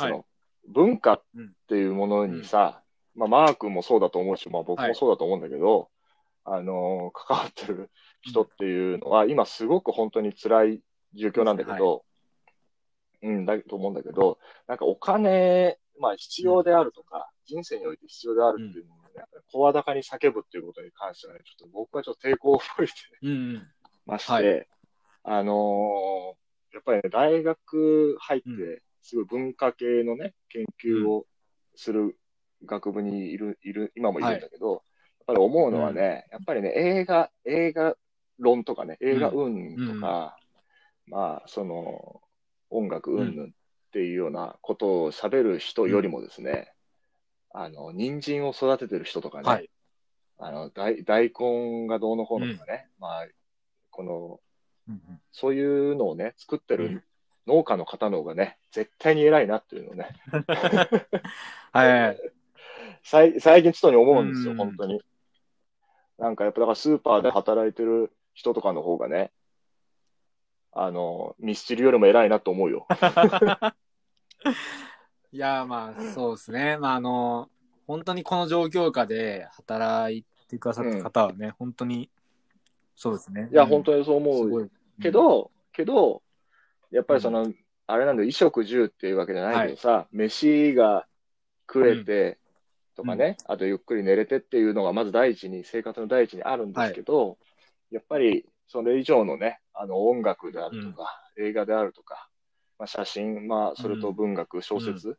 [0.00, 0.24] その、はい
[0.68, 1.22] 文化っ
[1.68, 2.82] ていうものにさ、
[3.14, 5.88] まあ、マー君もそうだと思うし、まあ、僕もそうだと思うんだけど、
[6.44, 7.90] あのー関わってる
[8.22, 10.82] 人っていうのは、今すごく本当に辛い
[11.14, 12.04] 状況なんだけど、
[13.22, 22.92] うん、だと思うんだけど、なんかお金、まあ必要であるとか、人生において必要であるっていうのをね、やっぱり声高に叫ぶっていうことに関してはね、ちょっと僕はちょっと抵抗を覚えて。
[24.06, 24.66] まして、はい。
[25.24, 26.40] あのー
[26.72, 31.26] やっぱりね、大学入ってう、すごい文化系のね、研究を
[31.74, 32.16] する
[32.64, 34.80] 学部にいる、いる、今もいるんだけど、やっ
[35.26, 37.96] ぱり思うのはね、やっぱりね、映画、映画
[38.38, 40.38] 論とかね、映画運とか、
[41.06, 42.20] まあ、その、
[42.70, 43.52] 音楽云々っ
[43.92, 46.72] ていうようなことを喋る人よりもですね、
[47.52, 49.70] あの、人参を育ててる人とかね、はい。
[50.38, 53.26] あの大、大根がどうのこうのとかね、まあ、
[53.90, 54.40] この、
[54.88, 55.20] うん。
[55.32, 57.02] そういうのをね、作ってるうん
[57.46, 60.08] 農家の方の方がね、絶対に偉いなっていうのね、
[61.72, 62.18] はい。
[63.02, 65.00] 最最近ちょっとに思うんですよ、本当に。
[66.18, 69.32] なんかやっぱだからスーパーで働いてる人とかの方がね、
[70.72, 72.86] あの、ミスチルよりも偉いなと思うよ。
[75.32, 76.76] いや、まあ、そうですね。
[76.76, 77.48] まあ、あの、
[77.86, 82.10] 本当にこの状況下で働いてくださった方はね、本当に、
[82.94, 83.48] そうですね。
[83.50, 84.70] いや、本当にそう思う。
[85.00, 86.22] けど、けど、
[86.90, 87.52] やっぱりその、
[87.86, 91.06] あれなんだよ、衣食住っていうわけじゃないけどさ、飯が
[91.68, 92.38] 食えて
[92.96, 97.38] とかね、あとゆっくり寝れてっていうのがまず第一に、生活の第一にあるんですけど、
[97.90, 102.28] やっぱりそれ以上のね、あの音楽であるとか、映画であるとか、
[102.78, 105.16] まあ、写真、まあ、それと文学、小説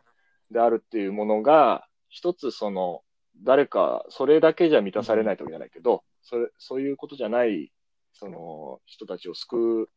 [0.50, 3.04] であるっていうものが、一つその、
[3.44, 7.72] 誰か、それだけじゃ満たされないってわけじゃないけど、それ、そういうことじゃない、
[8.14, 9.90] その、人たちを救う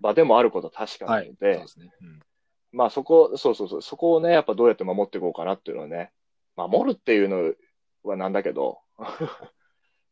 [0.00, 1.28] 場でもあることは確かなはい。
[1.28, 1.90] ので、そうですね。
[2.02, 2.20] うん
[2.74, 6.10] まあそこ、そうそうそう、そこをね、やっぱどうやって守っていこうかなっていうのはね、
[6.56, 7.52] 守るっていうの
[8.02, 8.78] はなんだけど、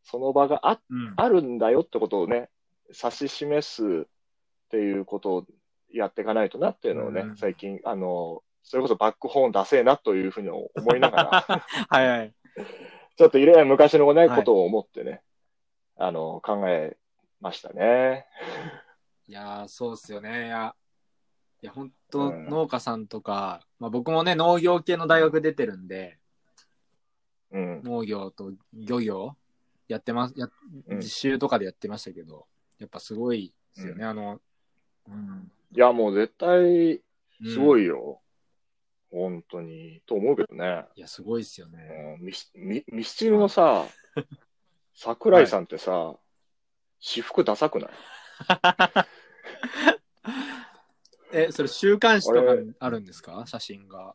[0.05, 1.15] その場があうん。
[1.17, 2.51] あるんだよってことをね、
[2.89, 4.07] 指し示すっ
[4.71, 5.47] ていうことを
[5.91, 11.31] やっていかないとなっていうのをね、うん最近、あの、それこそバックホーン出せえなというふうに思いながら、
[11.89, 12.35] はいはい。
[13.17, 15.23] ちょっといろいろ昔のね、はいことを思ってね、
[15.97, 16.97] あの、考え
[17.41, 18.27] ましたね。
[19.27, 20.47] いやー、そうっすよね。
[20.47, 20.75] いや、
[21.63, 26.19] いや本当、うん農家さんとか、まあ僕もね、農業系の大学出てるんで、
[27.53, 27.83] うん。
[27.83, 29.37] 農業と漁業
[29.89, 30.49] やってます、や
[30.89, 32.47] うん実習とかでやってましたけど、
[32.79, 34.41] やっぱすごいですよね、うあの、
[35.09, 35.51] うん。
[35.73, 37.03] いや、もう絶対、
[37.45, 37.85] すごい。
[37.85, 38.21] いよ。
[39.11, 40.03] 本当に。
[40.07, 40.87] と思うけどね。
[40.95, 42.17] いや、すごいっすよね。
[42.19, 43.87] うんミスミミスチルのさ、
[44.95, 46.17] 桜井さんってさ、
[47.01, 47.91] 私服ダサくない
[51.33, 54.15] え、それ週刊誌とかあるんですか写真が。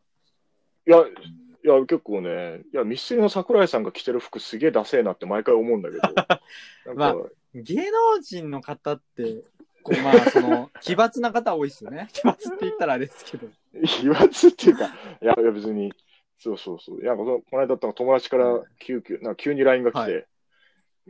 [0.86, 6.94] いや、いや、結構ね、いや、ミスチルの桜井さんが着てる服すげえダセえなって毎回思うんだけど。
[6.94, 7.16] まあ
[7.54, 9.42] 芸能人の方って、
[9.82, 12.08] こうまあ、その、奇抜な方多いっすよね。
[12.12, 13.48] 奇抜って言ったらあれですけど。
[13.86, 14.86] 奇抜っていうか、
[15.22, 15.92] いや、いや別に、
[16.38, 17.00] そうそうそう。
[17.00, 20.24] いや、この間だったら友達から急遽、なんか急に LINE が来て、はミ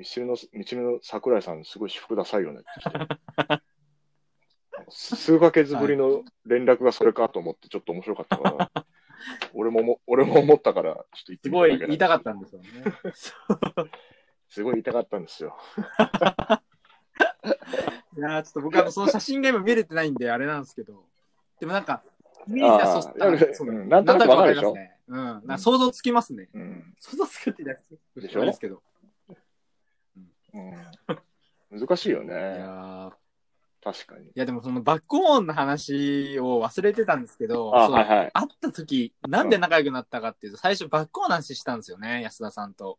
[0.04, 3.62] スチルの、ミスチルの桜井さんすごい私服ダサいよねって。
[4.88, 8.70] 数ヶ月ぶりの連絡がそれかと思ってちょっと面白かったから、
[9.54, 12.68] 俺もも、俺も思ったから、ちょっと言ってすごいみただけなん言いたかったんですよね。
[14.48, 15.56] すごい言いたかったんですよ。
[18.16, 21.04] いやーちょっと僕はその写真が今見れてないんであれなんですけど、
[21.58, 22.02] でもなんか、
[22.46, 24.74] イメージはそうあーいやそううんなんとなくわかるでしょ
[25.08, 25.58] うん。
[25.58, 26.48] 想像つきますね。
[26.52, 26.94] うん。
[26.98, 27.82] 想像つくって言った
[28.20, 28.82] らでしょですけど。
[31.70, 32.34] うん、難しいよいね。
[32.34, 33.12] やー
[33.82, 34.26] 確かに。
[34.26, 38.30] いやでもそのバックホーンの話を忘れてたんですけど、あ、そうはいはい。
[38.32, 42.98] 会った時、なんで仲良くなったかっていうと、最初バックホーンの話したんですよね、安田さんと。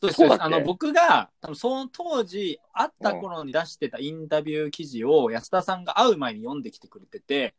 [0.00, 0.44] そうですそうだっけ？
[0.44, 7.54] あの、僕が、多分その当時、会った頃に出してたインタビュー記事を安田さんが会う前に読んできてくれてて、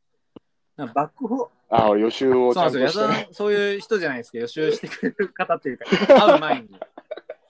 [0.77, 3.03] なんかバックホーン、あ、予習をちゃそうんなんですよ。
[3.03, 5.85] 安田さん、そういう人じゃないですけど、予習してくれる方っていうか、
[6.27, 6.69] 会う前に、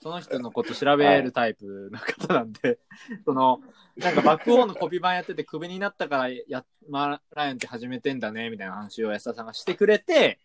[0.02, 2.80] その人のこと調べるタイプの方なんで、
[3.24, 3.62] その、
[3.96, 10.40] なんかバックホーンのコピー版やってて、クビになったからや、マーライオンって始めてんだね、みたいな話を安田さんがしてくれて、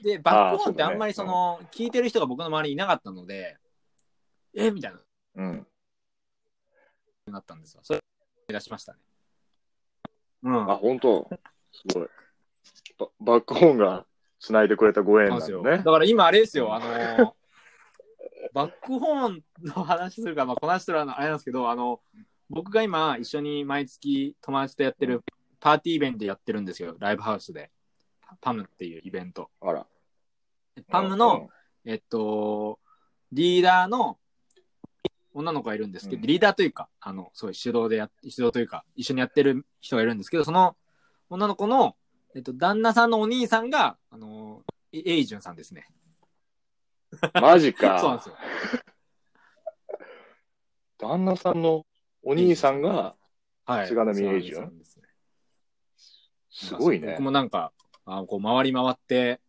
[0.00, 3.58] で、バックホーンってあんまりその、聞いてる人が僕の周りにいなかったので、
[4.54, 5.00] えみたいな、
[5.34, 5.66] うん。
[7.26, 7.80] なったんですよ。
[7.82, 8.00] それ、
[8.46, 9.00] 出しましたね。
[10.44, 10.70] うん。
[10.70, 11.28] あ、本当
[11.72, 12.08] すごい。
[12.96, 14.06] ババックホーンが
[14.38, 15.62] 繋いでくれたご縁なんですよ。
[15.62, 15.82] ね。
[15.82, 17.33] から今あれですよ、あのー
[18.52, 22.00] バックホーンの話するから、まあ、この話するあれなんですけど、あの、
[22.50, 25.22] 僕が今一緒に毎月友達とやってる
[25.60, 27.70] パーティーイベントでやってるんですよ、ライブハウスで。
[28.40, 29.50] パムっていうイベント。
[29.60, 29.86] あら。
[30.88, 31.48] パムの、
[31.84, 32.80] えっと、
[33.32, 34.18] リーダーの
[35.32, 40.76] 女の子がいるんですけど、うんリーダーというか、あの、そういう主導でや、主導というか、一緒にやってる人がいるんですけど、その
[41.28, 41.96] 女の子の、
[42.34, 44.62] えっと、旦那さんのお兄さんが、あの、
[44.92, 45.86] エエイジュンさんですね。
[47.14, 47.98] う んマジか。
[47.98, 48.36] そうなんですよ。
[50.98, 51.86] 旦那さんの
[52.22, 53.16] お兄さんが、
[53.66, 53.88] はい。
[53.88, 55.04] 菅波エイジュンそうなんですね
[56.50, 57.22] すごいね僕。
[57.22, 57.72] もなんか、
[58.04, 59.40] あこう回り回って、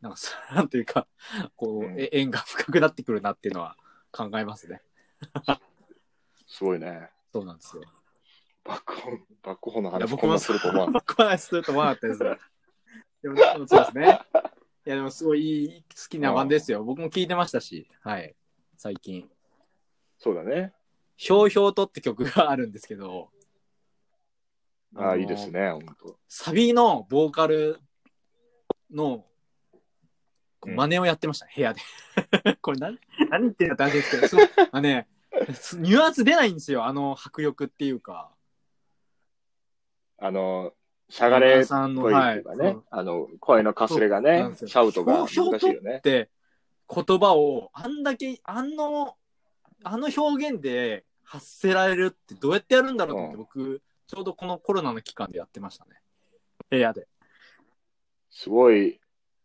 [0.00, 1.06] なんか、そ なんていうか、
[1.56, 3.76] こう、うんえ縁が深くなってくるなっていうのは
[4.12, 4.82] 考えますね。
[6.46, 7.10] すごいね。
[7.32, 7.82] そうなんですよ。
[8.64, 10.92] バックホーン、バックホーンの話僕もなすると思わん。
[10.94, 12.18] この話すると思わなかったです。
[13.22, 14.20] でもそうですね。
[14.86, 16.84] いや、でもすごいいい好きな版ですよ。
[16.84, 18.36] 僕も聞いてましたし、はい。
[18.76, 19.28] 最近。
[20.16, 20.72] そうだね。
[21.16, 23.30] ひょうひょうとって曲があるんですけど、
[24.94, 26.16] ああ、のいいですね、本当。
[26.28, 27.80] サビのボーカル
[28.92, 29.26] の
[30.64, 31.80] 真似をやってました、部屋で。
[32.62, 35.08] これ何、何言ってんだって話ですけど、そうあのね、
[35.54, 38.30] すニュアンス出ないんですよ、あの迫力っていうか。
[40.18, 40.72] あの、
[41.08, 42.38] しゃがれっさんの、ぽいはい。
[42.40, 45.38] っていうかね、そうあの、声のかすれがねシャウトが難しい
[45.72, 46.00] よねっ。
[46.00, 46.30] て
[46.88, 49.16] 言葉をあんだけ、あの、
[49.82, 56.00] あの表現で発せられるってどうやってやるんだろうと思って、うん僕、ちょうどこのコロナの期間でやってましたね。
[56.70, 57.06] 部屋で。
[58.30, 59.00] すごい、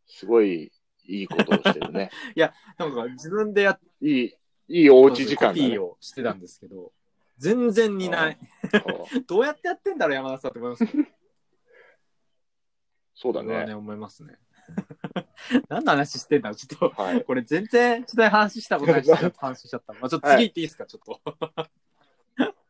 [0.07, 0.71] すごい
[1.05, 2.09] いいことをしてるね。
[2.77, 4.35] なんか自分でやっいい、
[4.67, 5.83] いいおうち時間だねコピー。
[5.83, 6.91] をしてたんですけど、
[7.37, 8.37] 全然似ない。
[9.27, 10.85] どうやってやってんだろう、山田さんって思います。
[13.15, 13.65] そうだね。
[13.67, 14.37] ね、思いますね。
[15.69, 19.93] 何の話してんだちょっと、はい、これ全然、ちょっと話したことないし、ちょっと話しちゃった。
[19.99, 21.19] まあ、ちょっと次行っていいですか、はい、ちょっ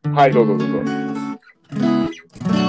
[0.03, 0.09] と。
[0.09, 2.60] はい、どうぞどうぞ。